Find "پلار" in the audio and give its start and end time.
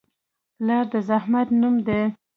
0.57-0.85